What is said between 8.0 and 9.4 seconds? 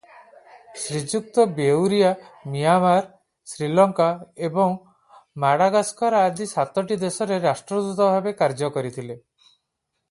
ଭାବେ କାର୍ଯ୍ୟ କରିଥିଲେ।